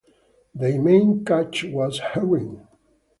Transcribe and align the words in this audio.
The 0.55 0.79
main 0.79 1.23
catch 1.23 1.65
was 1.65 1.99
herring. 1.99 2.65